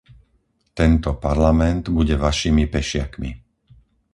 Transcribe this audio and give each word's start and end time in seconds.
Tento 0.79 1.11
Parlament 1.25 1.85
bude 1.99 2.15
vašimi 2.25 2.65
pešiakmi. 2.77 3.37